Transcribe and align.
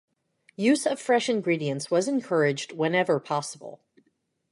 Use 0.57 0.87
of 0.87 0.99
fresh 0.99 1.29
ingredients 1.29 1.91
was 1.91 2.07
encouraged 2.07 2.71
whenever 2.71 3.19
possible. 3.19 3.79